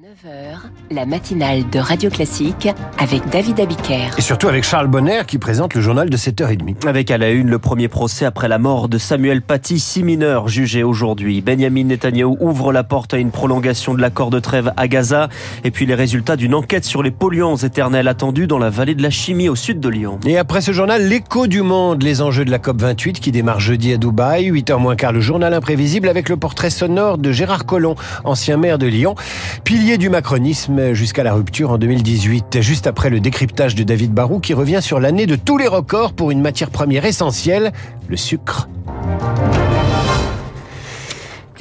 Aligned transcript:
9h, 0.00 0.70
la 0.90 1.04
matinale 1.04 1.68
de 1.68 1.78
Radio 1.78 2.08
Classique 2.08 2.70
avec 2.98 3.28
David 3.28 3.60
Abiker. 3.60 4.08
Et 4.16 4.22
surtout 4.22 4.48
avec 4.48 4.64
Charles 4.64 4.86
Bonner 4.86 5.20
qui 5.26 5.36
présente 5.36 5.74
le 5.74 5.82
journal 5.82 6.08
de 6.08 6.16
7h30. 6.16 6.88
Avec 6.88 7.10
à 7.10 7.18
la 7.18 7.28
une 7.28 7.50
le 7.50 7.58
premier 7.58 7.88
procès 7.88 8.24
après 8.24 8.48
la 8.48 8.58
mort 8.58 8.88
de 8.88 8.96
Samuel 8.96 9.42
Paty, 9.42 9.78
six 9.78 10.02
mineurs 10.02 10.48
jugés 10.48 10.84
aujourd'hui. 10.84 11.42
Benjamin 11.42 11.84
Netanyahu 11.84 12.34
ouvre 12.40 12.72
la 12.72 12.82
porte 12.82 13.12
à 13.12 13.18
une 13.18 13.30
prolongation 13.30 13.92
de 13.92 14.00
l'accord 14.00 14.30
de 14.30 14.40
trêve 14.40 14.72
à 14.78 14.88
Gaza. 14.88 15.28
Et 15.64 15.70
puis 15.70 15.84
les 15.84 15.94
résultats 15.94 16.36
d'une 16.36 16.54
enquête 16.54 16.86
sur 16.86 17.02
les 17.02 17.10
polluants 17.10 17.56
éternels 17.56 18.08
attendus 18.08 18.46
dans 18.46 18.58
la 18.58 18.70
vallée 18.70 18.94
de 18.94 19.02
la 19.02 19.10
chimie 19.10 19.50
au 19.50 19.56
sud 19.56 19.80
de 19.80 19.88
Lyon. 19.90 20.18
Et 20.24 20.38
après 20.38 20.62
ce 20.62 20.72
journal, 20.72 21.06
l'écho 21.08 21.46
du 21.46 21.60
monde, 21.60 22.02
les 22.02 22.22
enjeux 22.22 22.46
de 22.46 22.50
la 22.50 22.58
COP28 22.58 23.20
qui 23.20 23.32
démarre 23.32 23.60
jeudi 23.60 23.92
à 23.92 23.98
Dubaï. 23.98 24.50
8h 24.50 24.78
moins 24.78 24.96
quart, 24.96 25.12
le 25.12 25.20
journal 25.20 25.52
imprévisible 25.52 26.08
avec 26.08 26.30
le 26.30 26.38
portrait 26.38 26.70
sonore 26.70 27.18
de 27.18 27.32
Gérard 27.32 27.66
Collomb, 27.66 27.96
ancien 28.24 28.56
maire 28.56 28.78
de 28.78 28.86
Lyon. 28.86 29.14
Pilier 29.62 29.89
du 29.98 30.08
macronisme 30.08 30.92
jusqu'à 30.92 31.22
la 31.22 31.32
rupture 31.32 31.70
en 31.70 31.78
2018, 31.78 32.60
juste 32.60 32.86
après 32.86 33.10
le 33.10 33.20
décryptage 33.20 33.74
de 33.74 33.82
David 33.82 34.12
Barou 34.12 34.40
qui 34.40 34.54
revient 34.54 34.80
sur 34.82 35.00
l'année 35.00 35.26
de 35.26 35.36
tous 35.36 35.58
les 35.58 35.66
records 35.66 36.12
pour 36.12 36.30
une 36.30 36.40
matière 36.40 36.70
première 36.70 37.04
essentielle, 37.04 37.72
le 38.08 38.16
sucre. 38.16 38.68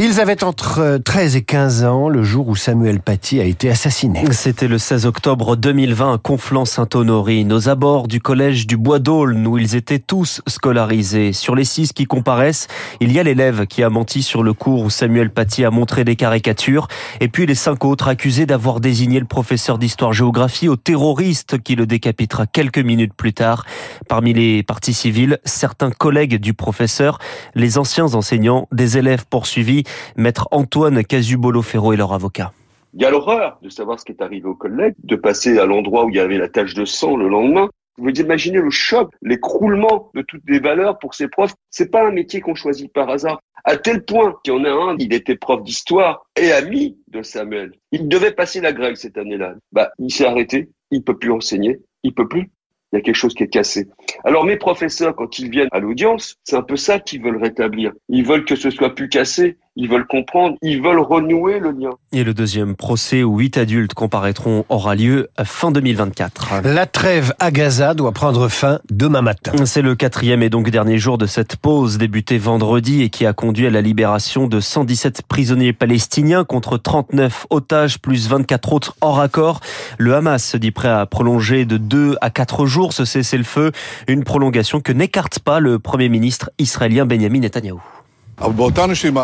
Ils 0.01 0.21
avaient 0.21 0.45
entre 0.45 0.97
13 1.03 1.35
et 1.35 1.41
15 1.41 1.83
ans 1.83 2.07
le 2.07 2.23
jour 2.23 2.47
où 2.47 2.55
Samuel 2.55 3.01
Paty 3.01 3.41
a 3.41 3.43
été 3.43 3.69
assassiné. 3.69 4.23
C'était 4.31 4.69
le 4.69 4.77
16 4.77 5.05
octobre 5.05 5.57
2020 5.57 6.13
à 6.13 6.17
Conflans-Sainte-Honorine, 6.17 7.51
aux 7.51 7.67
abords 7.67 8.07
du 8.07 8.21
collège 8.21 8.65
du 8.65 8.77
Bois 8.77 8.99
d'Aulne, 8.99 9.45
où 9.45 9.57
ils 9.57 9.75
étaient 9.75 9.99
tous 9.99 10.41
scolarisés. 10.47 11.33
Sur 11.33 11.53
les 11.53 11.65
six 11.65 11.91
qui 11.91 12.05
comparaissent, 12.05 12.67
il 13.01 13.11
y 13.11 13.19
a 13.19 13.23
l'élève 13.23 13.65
qui 13.67 13.83
a 13.83 13.89
menti 13.89 14.23
sur 14.23 14.41
le 14.41 14.53
cours 14.53 14.83
où 14.83 14.89
Samuel 14.89 15.31
Paty 15.31 15.65
a 15.65 15.69
montré 15.69 16.05
des 16.05 16.15
caricatures, 16.15 16.87
et 17.19 17.27
puis 17.27 17.45
les 17.45 17.53
cinq 17.53 17.83
autres 17.83 18.07
accusés 18.07 18.45
d'avoir 18.45 18.79
désigné 18.79 19.19
le 19.19 19.25
professeur 19.25 19.77
d'histoire-géographie 19.77 20.69
au 20.69 20.77
terroriste 20.77 21.61
qui 21.61 21.75
le 21.75 21.85
décapitera 21.85 22.47
quelques 22.47 22.79
minutes 22.79 23.13
plus 23.13 23.33
tard. 23.33 23.65
Parmi 24.07 24.31
les 24.31 24.63
parties 24.63 24.93
civiles, 24.93 25.39
certains 25.43 25.91
collègues 25.91 26.37
du 26.37 26.53
professeur, 26.53 27.19
les 27.53 27.77
anciens 27.77 28.13
enseignants, 28.13 28.69
des 28.71 28.97
élèves 28.97 29.25
poursuivis, 29.29 29.83
Maître 30.15 30.47
Antoine 30.51 31.03
Casubolo-Ferro 31.03 31.93
et 31.93 31.97
leur 31.97 32.13
avocat. 32.13 32.51
Il 32.93 33.01
y 33.01 33.05
a 33.05 33.11
l'horreur 33.11 33.59
de 33.61 33.69
savoir 33.69 33.99
ce 33.99 34.05
qui 34.05 34.11
est 34.11 34.21
arrivé 34.21 34.47
aux 34.47 34.55
collègues, 34.55 34.95
de 35.03 35.15
passer 35.15 35.59
à 35.59 35.65
l'endroit 35.65 36.05
où 36.05 36.09
il 36.09 36.15
y 36.15 36.19
avait 36.19 36.37
la 36.37 36.49
tache 36.49 36.73
de 36.73 36.85
sang 36.85 37.15
le 37.15 37.29
lendemain. 37.29 37.69
Vous 37.97 38.05
pouvez 38.05 38.23
imaginer 38.23 38.59
le 38.59 38.69
choc, 38.69 39.11
l'écroulement 39.21 40.09
de 40.15 40.21
toutes 40.21 40.43
les 40.47 40.59
valeurs 40.59 40.97
pour 40.99 41.13
ces 41.13 41.27
profs. 41.27 41.53
C'est 41.69 41.91
pas 41.91 42.07
un 42.07 42.11
métier 42.11 42.39
qu'on 42.39 42.55
choisit 42.55 42.91
par 42.91 43.09
hasard. 43.09 43.41
À 43.65 43.77
tel 43.77 44.05
point 44.05 44.35
qu'il 44.43 44.53
y 44.53 44.57
en 44.57 44.63
a 44.63 44.69
un, 44.69 44.95
il 44.99 45.13
était 45.13 45.35
prof 45.35 45.61
d'histoire 45.63 46.25
et 46.35 46.51
ami 46.51 46.97
de 47.09 47.21
Samuel. 47.21 47.73
Il 47.91 48.07
devait 48.07 48.31
passer 48.31 48.61
la 48.61 48.71
grève 48.71 48.95
cette 48.95 49.17
année-là. 49.17 49.55
Bah, 49.71 49.91
il 49.99 50.11
s'est 50.11 50.25
arrêté. 50.25 50.69
Il 50.91 51.03
peut 51.03 51.17
plus 51.17 51.31
enseigner. 51.31 51.81
Il 52.03 52.13
peut 52.13 52.27
plus. 52.27 52.49
Il 52.91 52.95
y 52.95 52.99
a 52.99 53.01
quelque 53.01 53.15
chose 53.15 53.35
qui 53.35 53.43
est 53.43 53.49
cassé. 53.49 53.87
Alors 54.23 54.45
mes 54.45 54.57
professeurs, 54.57 55.15
quand 55.15 55.37
ils 55.37 55.51
viennent 55.51 55.67
à 55.71 55.79
l'audience, 55.79 56.37
c'est 56.43 56.55
un 56.55 56.63
peu 56.63 56.75
ça 56.75 56.99
qu'ils 56.99 57.21
veulent 57.21 57.41
rétablir. 57.41 57.91
Ils 58.07 58.25
veulent 58.25 58.45
que 58.45 58.55
ce 58.55 58.71
soit 58.71 58.95
plus 58.95 59.09
cassé, 59.09 59.57
ils 59.79 59.87
veulent 59.87 60.07
comprendre, 60.07 60.57
ils 60.61 60.81
veulent 60.81 60.99
renouer 60.99 61.59
le 61.59 61.71
lien. 61.71 61.91
Et 62.11 62.25
le 62.25 62.33
deuxième 62.33 62.75
procès 62.75 63.23
où 63.23 63.39
huit 63.39 63.57
adultes 63.57 63.93
comparaîtront 63.93 64.65
aura 64.67 64.93
lieu 64.93 65.29
fin 65.45 65.71
2024. 65.71 66.63
La 66.65 66.85
trêve 66.85 67.33
à 67.39 67.49
Gaza 67.49 67.93
doit 67.93 68.11
prendre 68.11 68.49
fin 68.49 68.79
demain 68.91 69.21
matin. 69.21 69.53
C'est 69.65 69.81
le 69.81 69.95
quatrième 69.95 70.43
et 70.43 70.49
donc 70.49 70.69
dernier 70.69 70.97
jour 70.97 71.17
de 71.17 71.25
cette 71.25 71.55
pause 71.55 71.97
débutée 71.97 72.37
vendredi 72.37 73.03
et 73.03 73.09
qui 73.09 73.25
a 73.25 73.31
conduit 73.31 73.67
à 73.67 73.69
la 73.69 73.79
libération 73.79 74.47
de 74.47 74.59
117 74.59 75.21
prisonniers 75.29 75.71
palestiniens 75.71 76.43
contre 76.43 76.77
39 76.77 77.47
otages 77.49 77.99
plus 77.99 78.27
24 78.27 78.73
autres 78.73 78.97
hors 78.99 79.21
accord. 79.21 79.61
Le 79.97 80.13
Hamas 80.13 80.43
se 80.43 80.57
dit 80.57 80.71
prêt 80.71 80.89
à 80.89 81.05
prolonger 81.05 81.63
de 81.63 81.77
2 81.77 82.17
à 82.19 82.29
4 82.29 82.65
jours 82.65 82.91
ce 82.91 83.05
cessez-le-feu, 83.05 83.71
une 84.09 84.25
prolongation 84.25 84.81
que 84.81 84.91
n'écarte 84.91 85.39
pas 85.39 85.61
le 85.61 85.79
Premier 85.79 86.09
ministre 86.09 86.51
israélien 86.57 87.05
Benjamin 87.05 87.39
Netanyahou. 87.39 87.81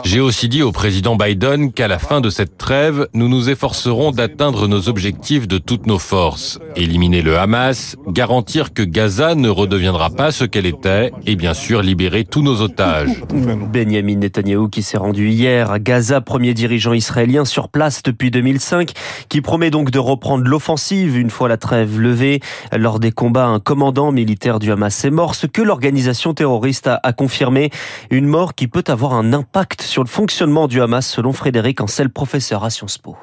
J'ai 0.04 0.20
aussi 0.20 0.50
dit 0.50 0.62
au 0.62 0.72
président 0.72 1.16
Biden 1.16 1.72
qu'à 1.72 1.88
la 1.88 2.00
fin 2.00 2.20
de 2.20 2.30
cette 2.30 2.58
trêve, 2.58 3.08
nous 3.14 3.30
nous 3.30 3.50
efforcerons 3.50 4.12
d'atteindre 4.12 4.68
nos 4.68 4.90
objectifs 4.90 5.48
de 5.48 5.58
toutes 5.58 5.88
nos 5.88 6.00
forces. 6.00 6.60
Éliminer 6.76 7.22
le 7.22 7.38
Hamas, 7.38 7.96
garantir 8.08 8.74
que 8.74 8.84
Gaza 8.84 9.36
ne 9.36 9.48
redeviendra 9.48 10.10
pas 10.10 10.32
ce 10.32 10.44
qu'elle 10.44 10.66
était 10.66 11.12
et 11.26 11.36
bien 11.36 11.54
sûr 11.54 11.82
libérer 11.82 12.26
tous 12.26 12.42
nos 12.42 12.62
otages. 12.62 13.24
Benjamin 13.72 14.18
Netanyahu 14.18 14.70
qui 14.70 14.84
s'est 14.84 14.98
rendu 14.98 15.30
hier 15.30 15.72
à 15.72 15.80
Gaza, 15.80 16.20
premier 16.20 16.54
dirigeant 16.54 16.94
israélien 16.94 17.46
sur 17.46 17.70
place 17.70 18.04
depuis 18.04 18.32
2005, 18.32 18.92
qui 19.30 19.42
promet 19.42 19.72
donc 19.72 19.92
de 19.92 20.00
reprendre 20.00 20.46
l'offensive 20.46 21.18
une 21.18 21.30
fois 21.30 21.48
la 21.48 21.58
trêve 21.58 22.00
levée. 22.00 22.42
Lors 22.74 23.00
des 23.00 23.12
combats, 23.12 23.46
un 23.46 23.60
commandant 23.60 24.12
militaire 24.12 24.60
du 24.60 24.72
Hamas 24.72 25.06
est 25.06 25.10
mort, 25.10 25.36
ce 25.36 25.48
que 25.48 25.62
l'organisation 25.62 26.34
terroriste 26.34 26.88
a, 26.88 27.14
confirmé. 27.14 27.70
Une 28.10 28.28
mort 28.28 28.56
qui 28.56 28.68
peut 28.68 28.84
avoir 28.88 29.05
un 29.14 29.34
impact 29.34 29.82
sur 29.82 30.04
le 30.04 30.10
fonctionnement 30.10 30.68
du 30.68 30.82
Hamas, 30.82 31.08
selon 31.08 31.34
Frédéric 31.34 31.82
Ancel, 31.82 32.10
professeur 32.10 32.64
à 32.64 32.70
Sciences 32.70 32.98
Po 32.98 33.16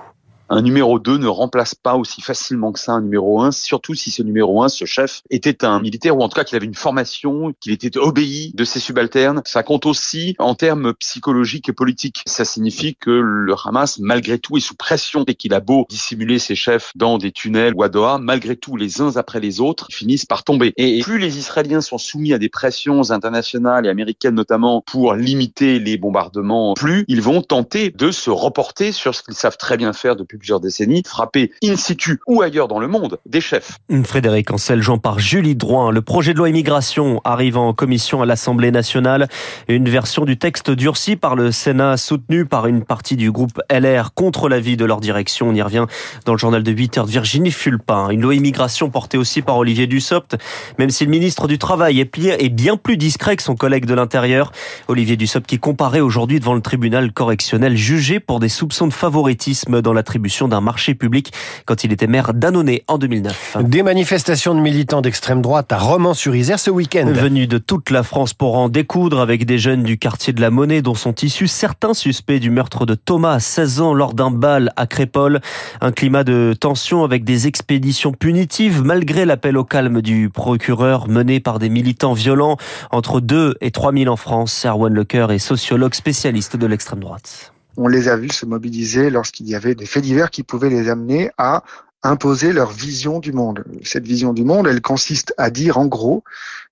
un 0.52 0.60
numéro 0.60 0.98
2 0.98 1.16
ne 1.16 1.26
remplace 1.26 1.74
pas 1.74 1.96
aussi 1.96 2.20
facilement 2.20 2.72
que 2.72 2.78
ça 2.78 2.92
un 2.92 3.00
numéro 3.00 3.40
1, 3.40 3.52
surtout 3.52 3.94
si 3.94 4.10
ce 4.10 4.22
numéro 4.22 4.62
1, 4.62 4.68
ce 4.68 4.84
chef, 4.84 5.22
était 5.30 5.64
un 5.64 5.80
militaire 5.80 6.14
ou 6.14 6.20
en 6.20 6.28
tout 6.28 6.34
cas 6.34 6.44
qu'il 6.44 6.56
avait 6.56 6.66
une 6.66 6.74
formation, 6.74 7.54
qu'il 7.58 7.72
était 7.72 7.96
obéi 7.96 8.52
de 8.54 8.64
ses 8.64 8.78
subalternes. 8.78 9.40
Ça 9.46 9.62
compte 9.62 9.86
aussi 9.86 10.36
en 10.38 10.54
termes 10.54 10.92
psychologiques 10.94 11.70
et 11.70 11.72
politiques. 11.72 12.22
Ça 12.26 12.44
signifie 12.44 12.94
que 12.96 13.10
le 13.10 13.54
Hamas, 13.64 13.98
malgré 13.98 14.38
tout, 14.38 14.58
est 14.58 14.60
sous 14.60 14.74
pression 14.74 15.24
et 15.26 15.34
qu'il 15.34 15.54
a 15.54 15.60
beau 15.60 15.86
dissimuler 15.88 16.38
ses 16.38 16.54
chefs 16.54 16.92
dans 16.96 17.16
des 17.16 17.32
tunnels 17.32 17.72
ou 17.74 17.82
à 17.82 17.88
Doha, 17.88 18.18
malgré 18.18 18.54
tout, 18.54 18.76
les 18.76 19.00
uns 19.00 19.16
après 19.16 19.40
les 19.40 19.60
autres, 19.60 19.86
finissent 19.90 20.26
par 20.26 20.44
tomber. 20.44 20.74
Et 20.76 21.00
plus 21.00 21.18
les 21.18 21.38
Israéliens 21.38 21.80
sont 21.80 21.96
soumis 21.96 22.34
à 22.34 22.38
des 22.38 22.50
pressions 22.50 23.10
internationales 23.10 23.86
et 23.86 23.88
américaines 23.88 24.34
notamment 24.34 24.82
pour 24.82 25.14
limiter 25.14 25.78
les 25.78 25.96
bombardements, 25.96 26.74
plus 26.74 27.06
ils 27.08 27.22
vont 27.22 27.40
tenter 27.40 27.88
de 27.88 28.10
se 28.10 28.28
reporter 28.28 28.92
sur 28.92 29.14
ce 29.14 29.22
qu'ils 29.22 29.34
savent 29.34 29.56
très 29.56 29.78
bien 29.78 29.94
faire 29.94 30.14
depuis 30.14 30.41
plusieurs 30.42 30.58
décennies, 30.58 31.04
frapper 31.06 31.52
in 31.62 31.76
situ 31.76 32.18
ou 32.26 32.42
ailleurs 32.42 32.66
dans 32.66 32.80
le 32.80 32.88
monde 32.88 33.20
des 33.26 33.40
chefs. 33.40 33.78
Frédéric 34.02 34.50
Ancel, 34.50 34.82
Jean 34.82 34.98
par 34.98 35.20
Julie 35.20 35.54
Droin. 35.54 35.92
Le 35.92 36.02
projet 36.02 36.32
de 36.32 36.38
loi 36.38 36.48
immigration 36.48 37.20
arrive 37.22 37.56
en 37.56 37.72
commission 37.72 38.22
à 38.22 38.26
l'Assemblée 38.26 38.72
nationale. 38.72 39.28
Une 39.68 39.88
version 39.88 40.24
du 40.24 40.36
texte 40.36 40.72
durci 40.72 41.14
par 41.14 41.36
le 41.36 41.52
Sénat, 41.52 41.96
soutenu 41.96 42.44
par 42.44 42.66
une 42.66 42.82
partie 42.82 43.14
du 43.14 43.30
groupe 43.30 43.60
LR 43.70 44.14
contre 44.14 44.48
l'avis 44.48 44.76
de 44.76 44.84
leur 44.84 45.00
direction. 45.00 45.50
On 45.50 45.54
y 45.54 45.62
revient 45.62 45.86
dans 46.24 46.32
le 46.32 46.38
journal 46.38 46.64
de 46.64 46.72
8 46.72 46.98
heures 46.98 47.06
de 47.06 47.12
Virginie 47.12 47.52
Fulpin. 47.52 48.08
Une 48.10 48.22
loi 48.22 48.34
immigration 48.34 48.90
portée 48.90 49.18
aussi 49.18 49.42
par 49.42 49.58
Olivier 49.58 49.86
Dussopt, 49.86 50.36
même 50.76 50.90
si 50.90 51.04
le 51.04 51.10
ministre 51.12 51.46
du 51.46 51.56
Travail 51.56 52.00
est 52.00 52.48
bien 52.48 52.76
plus 52.76 52.96
discret 52.96 53.36
que 53.36 53.44
son 53.44 53.54
collègue 53.54 53.86
de 53.86 53.94
l'Intérieur. 53.94 54.50
Olivier 54.88 55.16
Dussopt 55.16 55.46
qui 55.46 55.60
comparait 55.60 56.00
aujourd'hui 56.00 56.40
devant 56.40 56.54
le 56.54 56.62
tribunal 56.62 57.12
correctionnel 57.12 57.76
jugé 57.76 58.18
pour 58.18 58.40
des 58.40 58.48
soupçons 58.48 58.88
de 58.88 58.92
favoritisme 58.92 59.80
dans 59.80 59.92
l'attribution 59.92 60.31
d'un 60.40 60.60
marché 60.60 60.94
public 60.94 61.32
quand 61.66 61.84
il 61.84 61.92
était 61.92 62.06
maire 62.06 62.34
d'Annonay 62.34 62.84
en 62.88 62.98
2009. 62.98 63.58
Des 63.60 63.82
manifestations 63.82 64.54
de 64.54 64.60
militants 64.60 65.02
d'extrême 65.02 65.42
droite 65.42 65.72
à 65.72 65.78
Romans-sur-Isère 65.78 66.58
ce 66.58 66.70
week-end. 66.70 67.06
Venus 67.06 67.48
de 67.48 67.58
toute 67.58 67.90
la 67.90 68.02
France 68.02 68.34
pour 68.34 68.56
en 68.56 68.68
découdre 68.68 69.20
avec 69.20 69.44
des 69.44 69.58
jeunes 69.58 69.82
du 69.82 69.98
quartier 69.98 70.32
de 70.32 70.40
la 70.40 70.50
Monnaie 70.50 70.82
dont 70.82 70.94
sont 70.94 71.14
issus 71.22 71.48
certains 71.48 71.94
suspects 71.94 72.40
du 72.40 72.50
meurtre 72.50 72.86
de 72.86 72.94
Thomas 72.94 73.34
à 73.34 73.40
16 73.40 73.80
ans 73.80 73.94
lors 73.94 74.14
d'un 74.14 74.30
bal 74.30 74.72
à 74.76 74.86
Crépole. 74.86 75.40
Un 75.80 75.92
climat 75.92 76.24
de 76.24 76.54
tension 76.58 77.04
avec 77.04 77.24
des 77.24 77.46
expéditions 77.46 78.12
punitives 78.12 78.82
malgré 78.82 79.24
l'appel 79.24 79.56
au 79.56 79.64
calme 79.64 80.00
du 80.00 80.30
procureur 80.30 81.08
mené 81.08 81.40
par 81.40 81.58
des 81.58 81.68
militants 81.68 82.14
violents 82.14 82.56
entre 82.90 83.20
2 83.20 83.56
et 83.60 83.70
3 83.70 83.92
000 83.92 84.10
en 84.10 84.16
France. 84.16 84.64
Erwan 84.64 84.92
Lecoeur 84.92 85.32
est 85.32 85.38
sociologue 85.38 85.94
spécialiste 85.94 86.56
de 86.56 86.66
l'extrême 86.66 87.00
droite 87.00 87.51
on 87.76 87.88
les 87.88 88.08
a 88.08 88.16
vus 88.16 88.30
se 88.30 88.46
mobiliser 88.46 89.10
lorsqu'il 89.10 89.48
y 89.48 89.54
avait 89.54 89.74
des 89.74 89.86
faits 89.86 90.02
divers 90.02 90.30
qui 90.30 90.42
pouvaient 90.42 90.70
les 90.70 90.88
amener 90.88 91.30
à 91.38 91.62
imposer 92.02 92.52
leur 92.52 92.70
vision 92.70 93.20
du 93.20 93.32
monde. 93.32 93.64
Cette 93.84 94.06
vision 94.06 94.32
du 94.32 94.44
monde, 94.44 94.66
elle 94.66 94.80
consiste 94.80 95.34
à 95.38 95.50
dire 95.50 95.78
en 95.78 95.86
gros 95.86 96.24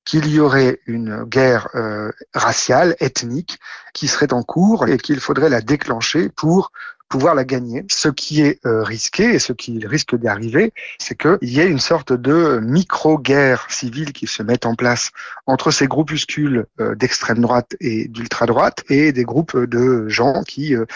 qu'il 0.05 0.29
y 0.29 0.41
aurait 0.41 0.81
une 0.87 1.25
guerre 1.25 1.69
euh, 1.75 2.11
raciale, 2.35 2.97
ethnique, 3.01 3.59
qui 3.95 4.09
serait 4.09 4.33
en 4.33 4.43
cours 4.43 4.89
et 4.89 4.99
qu'il 4.99 5.21
faudrait 5.21 5.51
la 5.51 5.61
déclencher 5.61 6.29
pour 6.31 6.73
pouvoir 7.11 7.35
la 7.35 7.45
gagner. 7.45 7.85
Ce 7.91 8.09
qui 8.09 8.41
est 8.41 8.65
euh, 8.65 8.83
risqué 8.83 9.25
et 9.25 9.39
ce 9.41 9.53
qui 9.53 9.85
risque 9.85 10.17
d'arriver, 10.17 10.73
c'est 10.99 11.19
qu'il 11.19 11.51
y 11.51 11.61
ait 11.61 11.69
une 11.69 11.81
sorte 11.81 12.13
de 12.13 12.61
micro-guerre 12.63 13.67
civile 13.69 14.13
qui 14.13 14.29
se 14.29 14.43
mette 14.43 14.65
en 14.65 14.77
place 14.77 15.11
entre 15.47 15.73
ces 15.73 15.89
groupuscules 15.89 16.67
euh, 16.81 16.95
d'extrême 16.95 17.41
droite 17.41 17.75
et 17.81 18.07
d'ultra-droite 18.07 18.85
et 18.89 19.13
des 19.13 19.25
groupes 19.25 19.59
de 19.59 20.09
gens 20.09 20.45
qui 20.47 20.75
euh, 20.75 20.87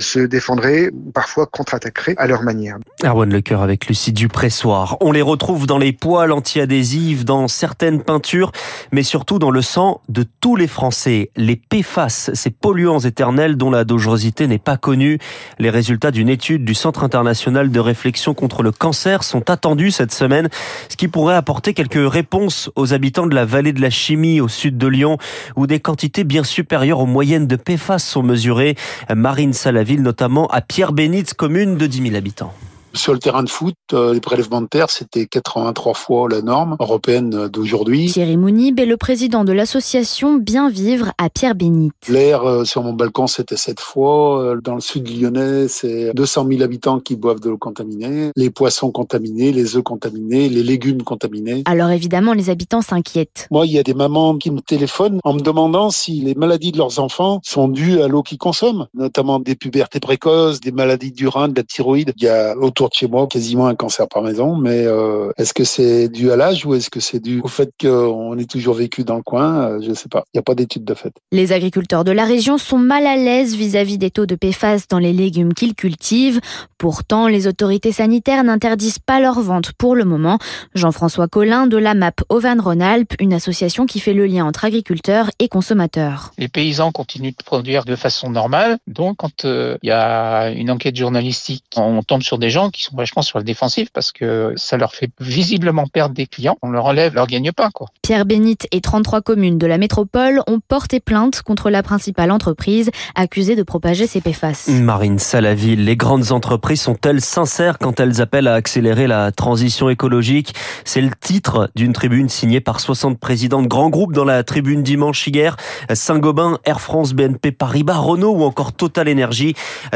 se 0.00 0.18
défendraient 0.18 0.90
ou 0.92 1.12
parfois 1.12 1.46
contre-attaqueraient 1.46 2.16
à 2.18 2.26
leur 2.26 2.42
manière. 2.42 2.76
Erwan 3.04 3.30
Lecoeur 3.30 3.62
avec 3.62 3.86
Lucie 3.86 4.12
Dupressoir. 4.12 4.96
On 5.00 5.12
les 5.12 5.22
retrouve 5.22 5.68
dans 5.68 5.78
les 5.78 5.92
poils 5.92 6.32
anti-adhésifs, 6.32 7.24
dans 7.24 7.46
certaines 7.46 8.02
peintures, 8.02 8.50
mais 8.90 9.04
surtout 9.04 9.38
dans 9.38 9.52
le 9.52 9.62
sang 9.62 10.00
de 10.08 10.24
tous 10.40 10.56
les 10.56 10.66
Français. 10.66 11.30
Les 11.36 11.54
PFAS, 11.54 12.30
ces 12.34 12.50
polluants 12.50 12.98
éternels 12.98 13.56
dont 13.56 13.70
la 13.70 13.84
dangerosité 13.84 14.48
n'est 14.48 14.58
pas 14.58 14.76
connue. 14.76 15.20
Les 15.60 15.68
résultats 15.68 16.10
d'une 16.10 16.30
étude 16.30 16.64
du 16.64 16.72
Centre 16.72 17.04
international 17.04 17.70
de 17.70 17.80
réflexion 17.80 18.32
contre 18.32 18.62
le 18.62 18.72
cancer 18.72 19.22
sont 19.22 19.50
attendus 19.50 19.90
cette 19.90 20.10
semaine, 20.10 20.48
ce 20.88 20.96
qui 20.96 21.06
pourrait 21.06 21.34
apporter 21.34 21.74
quelques 21.74 22.10
réponses 22.10 22.70
aux 22.76 22.94
habitants 22.94 23.26
de 23.26 23.34
la 23.34 23.44
vallée 23.44 23.74
de 23.74 23.80
la 23.82 23.90
chimie 23.90 24.40
au 24.40 24.48
sud 24.48 24.78
de 24.78 24.86
Lyon, 24.86 25.18
où 25.56 25.66
des 25.66 25.78
quantités 25.78 26.24
bien 26.24 26.44
supérieures 26.44 27.00
aux 27.00 27.06
moyennes 27.06 27.46
de 27.46 27.56
PFAS 27.56 27.98
sont 27.98 28.22
mesurées. 28.22 28.74
Marine 29.14 29.52
Salaville, 29.52 30.00
notamment 30.00 30.46
à 30.46 30.62
Pierre-Bénite, 30.62 31.34
commune 31.34 31.76
de 31.76 31.86
10 31.86 32.04
000 32.04 32.16
habitants. 32.16 32.54
Sur 32.92 33.12
le 33.12 33.20
terrain 33.20 33.44
de 33.44 33.48
foot, 33.48 33.76
euh, 33.92 34.12
les 34.12 34.20
prélèvements 34.20 34.62
de 34.62 34.66
terre, 34.66 34.90
c'était 34.90 35.26
83 35.26 35.94
fois 35.94 36.28
la 36.28 36.42
norme 36.42 36.76
européenne 36.80 37.46
d'aujourd'hui. 37.48 38.10
Thierry 38.10 38.36
Mounib 38.36 38.80
est 38.80 38.86
le 38.86 38.96
président 38.96 39.44
de 39.44 39.52
l'association 39.52 40.34
Bien 40.34 40.68
Vivre 40.68 41.12
à 41.16 41.30
Pierre-Bénite. 41.30 42.08
L'air 42.08 42.42
euh, 42.42 42.64
sur 42.64 42.82
mon 42.82 42.92
balcon, 42.92 43.28
c'était 43.28 43.56
7 43.56 43.78
fois. 43.78 44.42
Euh, 44.42 44.60
dans 44.60 44.74
le 44.74 44.80
sud 44.80 45.08
lyonnais, 45.08 45.68
c'est 45.68 46.12
200 46.14 46.46
000 46.50 46.62
habitants 46.62 46.98
qui 46.98 47.14
boivent 47.14 47.38
de 47.38 47.50
l'eau 47.50 47.58
contaminée. 47.58 48.30
Les 48.34 48.50
poissons 48.50 48.90
contaminés, 48.90 49.52
les 49.52 49.76
œufs 49.76 49.84
contaminés, 49.84 50.48
les 50.48 50.64
légumes 50.64 51.02
contaminés. 51.02 51.62
Alors 51.66 51.90
évidemment, 51.90 52.32
les 52.32 52.50
habitants 52.50 52.82
s'inquiètent. 52.82 53.46
Moi, 53.52 53.66
il 53.66 53.72
y 53.72 53.78
a 53.78 53.84
des 53.84 53.94
mamans 53.94 54.36
qui 54.36 54.50
me 54.50 54.60
téléphonent 54.60 55.20
en 55.22 55.34
me 55.34 55.40
demandant 55.40 55.90
si 55.90 56.20
les 56.20 56.34
maladies 56.34 56.72
de 56.72 56.78
leurs 56.78 56.98
enfants 56.98 57.40
sont 57.44 57.68
dues 57.68 58.00
à 58.02 58.08
l'eau 58.08 58.24
qu'ils 58.24 58.38
consomment, 58.38 58.88
notamment 58.94 59.38
des 59.38 59.54
pubertés 59.54 60.00
précoces, 60.00 60.60
des 60.60 60.72
maladies 60.72 61.12
du 61.12 61.28
rein, 61.28 61.48
de 61.48 61.54
la 61.54 61.62
thyroïde. 61.62 62.12
Il 62.16 62.24
y 62.24 62.28
a 62.28 62.56
autour 62.56 62.79
de 62.88 62.94
chez 62.94 63.08
moi 63.08 63.26
quasiment 63.26 63.66
un 63.66 63.74
cancer 63.74 64.08
par 64.08 64.22
maison, 64.22 64.56
mais 64.56 64.84
euh, 64.86 65.30
est-ce 65.36 65.54
que 65.54 65.64
c'est 65.64 66.08
dû 66.08 66.30
à 66.30 66.36
l'âge 66.36 66.64
ou 66.66 66.74
est-ce 66.74 66.90
que 66.90 67.00
c'est 67.00 67.20
dû 67.20 67.40
au 67.42 67.48
fait 67.48 67.70
qu'on 67.80 68.38
est 68.38 68.50
toujours 68.50 68.74
vécu 68.74 69.04
dans 69.04 69.16
le 69.16 69.22
coin 69.22 69.70
euh, 69.70 69.78
Je 69.82 69.90
ne 69.90 69.94
sais 69.94 70.08
pas. 70.08 70.24
Il 70.32 70.36
n'y 70.36 70.40
a 70.40 70.42
pas 70.42 70.54
d'étude 70.54 70.84
de 70.84 70.94
fait. 70.94 71.12
Les 71.32 71.52
agriculteurs 71.52 72.04
de 72.04 72.12
la 72.12 72.24
région 72.24 72.58
sont 72.58 72.78
mal 72.78 73.06
à 73.06 73.16
l'aise 73.16 73.54
vis-à-vis 73.54 73.98
des 73.98 74.10
taux 74.10 74.26
de 74.26 74.34
PFAS 74.34 74.84
dans 74.88 74.98
les 74.98 75.12
légumes 75.12 75.54
qu'ils 75.54 75.74
cultivent. 75.74 76.40
Pourtant, 76.78 77.28
les 77.28 77.46
autorités 77.46 77.92
sanitaires 77.92 78.44
n'interdisent 78.44 78.98
pas 78.98 79.20
leur 79.20 79.40
vente 79.40 79.72
pour 79.72 79.94
le 79.94 80.04
moment. 80.04 80.38
Jean-François 80.74 81.28
Collin 81.28 81.66
de 81.66 81.76
la 81.76 81.94
MAP 81.94 82.22
Auvergne-Rhône-Alpes, 82.28 83.14
une 83.20 83.32
association 83.32 83.86
qui 83.86 84.00
fait 84.00 84.14
le 84.14 84.26
lien 84.26 84.46
entre 84.46 84.64
agriculteurs 84.64 85.30
et 85.38 85.48
consommateurs. 85.48 86.32
Les 86.38 86.48
paysans 86.48 86.92
continuent 86.92 87.34
de 87.36 87.44
produire 87.44 87.84
de 87.84 87.96
façon 87.96 88.30
normale. 88.30 88.78
Donc, 88.86 89.18
quand 89.18 89.44
euh, 89.44 89.76
il 89.82 89.88
y 89.88 89.92
a 89.92 90.50
une 90.50 90.70
enquête 90.70 90.96
journalistique, 90.96 91.64
on 91.76 92.02
tombe 92.02 92.22
sur 92.22 92.38
des 92.38 92.50
gens 92.50 92.69
qui 92.70 92.82
sont 92.82 92.96
vachement 92.96 93.22
sur 93.22 93.38
le 93.38 93.44
défensif 93.44 93.88
parce 93.92 94.12
que 94.12 94.52
ça 94.56 94.76
leur 94.76 94.94
fait 94.94 95.10
visiblement 95.20 95.86
perdre 95.86 96.14
des 96.14 96.26
clients. 96.26 96.56
On 96.62 96.70
leur 96.70 96.86
enlève 96.86 97.14
leur 97.14 97.26
gagne-pain, 97.26 97.70
quoi. 97.72 97.88
Pierre 98.02 98.24
Bénite 98.24 98.66
et 98.72 98.80
33 98.80 99.20
communes 99.20 99.58
de 99.58 99.66
la 99.66 99.78
métropole 99.78 100.42
ont 100.46 100.60
porté 100.60 101.00
plainte 101.00 101.42
contre 101.42 101.70
la 101.70 101.82
principale 101.82 102.30
entreprise 102.30 102.90
accusée 103.14 103.56
de 103.56 103.62
propager 103.62 104.06
ces 104.06 104.20
PFAS. 104.20 104.68
Marine 104.68 105.18
Salaville, 105.18 105.84
les 105.84 105.96
grandes 105.96 106.32
entreprises 106.32 106.82
sont-elles 106.82 107.20
sincères 107.20 107.78
quand 107.78 108.00
elles 108.00 108.20
appellent 108.20 108.48
à 108.48 108.54
accélérer 108.54 109.06
la 109.06 109.32
transition 109.32 109.88
écologique? 109.88 110.54
C'est 110.84 111.00
le 111.00 111.10
titre 111.20 111.70
d'une 111.74 111.92
tribune 111.92 112.28
signée 112.28 112.60
par 112.60 112.80
60 112.80 113.18
présidents 113.18 113.62
de 113.62 113.68
grands 113.68 113.90
groupes 113.90 114.12
dans 114.12 114.24
la 114.24 114.42
tribune 114.44 114.82
dimanche 114.82 115.26
hier. 115.26 115.56
Saint-Gobain, 115.92 116.58
Air 116.64 116.80
France, 116.80 117.12
BNP 117.12 117.52
Paribas, 117.52 117.98
Renault 117.98 118.32
ou 118.32 118.44
encore 118.44 118.72
Total 118.72 119.08
Energy. 119.08 119.54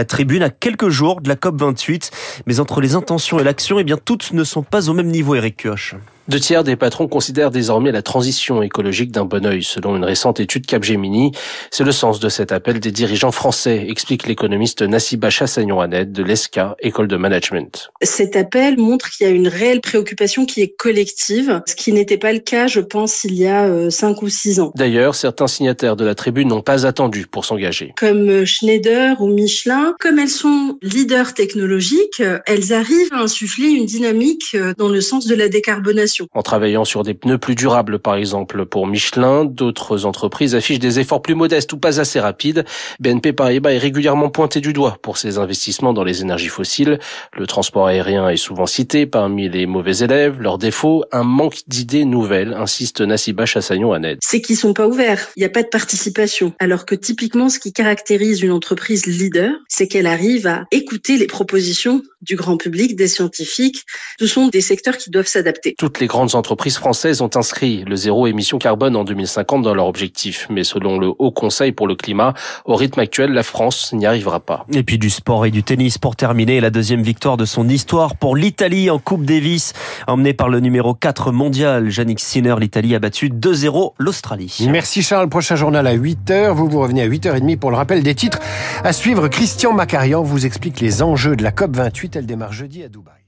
Tribune 0.08 0.42
à 0.42 0.50
quelques 0.50 0.88
jours 0.88 1.20
de 1.20 1.28
la 1.28 1.36
COP 1.36 1.60
28. 1.60 2.10
Mais 2.46 2.60
entre 2.64 2.80
les 2.80 2.94
intentions 2.94 3.38
et 3.38 3.44
l'action, 3.44 3.78
eh 3.78 3.84
bien, 3.84 3.98
toutes 4.02 4.32
ne 4.32 4.42
sont 4.42 4.62
pas 4.62 4.88
au 4.88 4.94
même 4.94 5.08
niveau, 5.08 5.34
Eric 5.34 5.58
Kioch. 5.58 5.96
Deux 6.26 6.40
tiers 6.40 6.64
des 6.64 6.74
patrons 6.74 7.06
considèrent 7.06 7.50
désormais 7.50 7.92
la 7.92 8.00
transition 8.00 8.62
écologique 8.62 9.12
d'un 9.12 9.26
bon 9.26 9.44
oeil, 9.44 9.62
selon 9.62 9.94
une 9.94 10.04
récente 10.04 10.40
étude 10.40 10.64
Capgemini. 10.64 11.32
C'est 11.70 11.84
le 11.84 11.92
sens 11.92 12.18
de 12.18 12.30
cet 12.30 12.50
appel 12.50 12.80
des 12.80 12.92
dirigeants 12.92 13.30
français, 13.30 13.84
explique 13.88 14.26
l'économiste 14.26 14.80
Nassiba 14.80 15.28
Chassagnon-Annette 15.28 16.12
de 16.12 16.22
l'ESCA, 16.22 16.76
école 16.80 17.08
de 17.08 17.18
management. 17.18 17.90
Cet 18.00 18.36
appel 18.36 18.78
montre 18.78 19.10
qu'il 19.10 19.26
y 19.26 19.30
a 19.30 19.32
une 19.34 19.48
réelle 19.48 19.82
préoccupation 19.82 20.46
qui 20.46 20.62
est 20.62 20.74
collective, 20.74 21.60
ce 21.66 21.74
qui 21.74 21.92
n'était 21.92 22.16
pas 22.16 22.32
le 22.32 22.38
cas, 22.38 22.68
je 22.68 22.80
pense, 22.80 23.24
il 23.24 23.34
y 23.34 23.46
a 23.46 23.66
euh, 23.66 23.90
cinq 23.90 24.22
ou 24.22 24.30
six 24.30 24.60
ans. 24.60 24.72
D'ailleurs, 24.76 25.14
certains 25.14 25.46
signataires 25.46 25.94
de 25.94 26.06
la 26.06 26.14
tribune 26.14 26.48
n'ont 26.48 26.62
pas 26.62 26.86
attendu 26.86 27.26
pour 27.26 27.44
s'engager. 27.44 27.92
Comme 27.98 28.30
euh, 28.30 28.46
Schneider 28.46 29.20
ou 29.20 29.28
Michelin, 29.28 29.94
comme 30.00 30.18
elles 30.18 30.28
sont 30.30 30.78
leaders 30.80 31.34
technologiques, 31.34 32.22
elles 32.46 32.72
arrivent 32.72 33.12
à 33.12 33.20
insuffler 33.20 33.68
une 33.68 33.84
dynamique 33.84 34.54
euh, 34.54 34.72
dans 34.78 34.88
le 34.88 35.02
sens 35.02 35.26
de 35.26 35.34
la 35.34 35.50
décarbonation 35.50 36.13
en 36.32 36.42
travaillant 36.42 36.84
sur 36.84 37.02
des 37.02 37.14
pneus 37.14 37.38
plus 37.38 37.54
durables, 37.54 37.98
par 37.98 38.14
exemple, 38.16 38.66
pour 38.66 38.86
Michelin, 38.86 39.44
d'autres 39.44 40.06
entreprises 40.06 40.54
affichent 40.54 40.78
des 40.78 41.00
efforts 41.00 41.22
plus 41.22 41.34
modestes 41.34 41.72
ou 41.72 41.78
pas 41.78 42.00
assez 42.00 42.20
rapides. 42.20 42.64
BNP 43.00 43.32
Paribas 43.32 43.72
est 43.72 43.78
régulièrement 43.78 44.30
pointé 44.30 44.60
du 44.60 44.72
doigt 44.72 44.98
pour 45.02 45.18
ses 45.18 45.38
investissements 45.38 45.92
dans 45.92 46.04
les 46.04 46.22
énergies 46.22 46.48
fossiles. 46.48 46.98
Le 47.32 47.46
transport 47.46 47.86
aérien 47.86 48.28
est 48.28 48.36
souvent 48.36 48.66
cité 48.66 49.06
parmi 49.06 49.48
les 49.48 49.66
mauvais 49.66 49.98
élèves. 49.98 50.40
Leur 50.40 50.58
défaut, 50.58 51.04
un 51.12 51.24
manque 51.24 51.62
d'idées 51.66 52.04
nouvelles, 52.04 52.54
insiste 52.54 53.00
Nassiba 53.00 53.46
Chassagnon 53.46 53.92
à 53.92 53.98
Ned. 53.98 54.18
C'est 54.22 54.40
qu'ils 54.40 54.56
sont 54.56 54.74
pas 54.74 54.86
ouverts. 54.86 55.28
Il 55.36 55.40
n'y 55.40 55.46
a 55.46 55.50
pas 55.50 55.62
de 55.62 55.68
participation. 55.68 56.52
Alors 56.58 56.86
que 56.86 56.94
typiquement, 56.94 57.48
ce 57.48 57.58
qui 57.58 57.72
caractérise 57.72 58.42
une 58.42 58.52
entreprise 58.52 59.06
leader, 59.06 59.50
c'est 59.68 59.88
qu'elle 59.88 60.06
arrive 60.06 60.46
à 60.46 60.64
écouter 60.70 61.16
les 61.16 61.26
propositions 61.26 62.02
du 62.24 62.36
grand 62.36 62.56
public, 62.56 62.96
des 62.96 63.08
scientifiques. 63.08 63.84
Ce 64.18 64.26
sont 64.26 64.48
des 64.48 64.60
secteurs 64.60 64.96
qui 64.96 65.10
doivent 65.10 65.26
s'adapter. 65.26 65.74
Toutes 65.78 66.00
les 66.00 66.06
grandes 66.06 66.34
entreprises 66.34 66.76
françaises 66.76 67.20
ont 67.20 67.30
inscrit 67.34 67.84
le 67.86 67.96
zéro 67.96 68.26
émission 68.26 68.58
carbone 68.58 68.96
en 68.96 69.04
2050 69.04 69.62
dans 69.62 69.74
leur 69.74 69.86
objectif. 69.86 70.46
Mais 70.50 70.64
selon 70.64 70.98
le 70.98 71.12
Haut 71.18 71.30
Conseil 71.30 71.72
pour 71.72 71.86
le 71.86 71.94
climat, 71.94 72.34
au 72.64 72.74
rythme 72.74 73.00
actuel, 73.00 73.32
la 73.32 73.42
France 73.42 73.92
n'y 73.92 74.06
arrivera 74.06 74.40
pas. 74.40 74.66
Et 74.72 74.82
puis 74.82 74.98
du 74.98 75.10
sport 75.10 75.46
et 75.46 75.50
du 75.50 75.62
tennis 75.62 75.98
pour 75.98 76.16
terminer. 76.16 76.60
La 76.60 76.70
deuxième 76.70 77.02
victoire 77.02 77.36
de 77.36 77.44
son 77.44 77.68
histoire 77.68 78.16
pour 78.16 78.36
l'Italie 78.36 78.90
en 78.90 78.98
Coupe 78.98 79.24
Davis. 79.24 79.72
Emmenée 80.06 80.34
par 80.34 80.48
le 80.48 80.60
numéro 80.60 80.94
4 80.94 81.32
mondial, 81.32 81.90
Yannick 81.92 82.20
Sinner, 82.20 82.54
l'Italie 82.58 82.94
a 82.94 82.98
battu 82.98 83.28
2-0 83.28 83.92
l'Australie. 83.98 84.66
Merci 84.70 85.02
Charles. 85.02 85.28
Prochain 85.28 85.56
journal 85.56 85.86
à 85.86 85.96
8h. 85.96 86.52
Vous 86.52 86.68
vous 86.68 86.80
revenez 86.80 87.02
à 87.02 87.08
8h30 87.08 87.58
pour 87.58 87.70
le 87.70 87.76
rappel 87.76 88.02
des 88.02 88.14
titres. 88.14 88.38
À 88.82 88.92
suivre, 88.92 89.28
Christian 89.28 89.72
Macarian 89.72 90.22
vous 90.22 90.46
explique 90.46 90.80
les 90.80 91.02
enjeux 91.02 91.36
de 91.36 91.42
la 91.42 91.52
COP 91.52 91.76
28. 91.76 92.13
Elle 92.16 92.26
démarre 92.26 92.52
jeudi 92.52 92.82
à 92.84 92.88
Dubaï. 92.88 93.23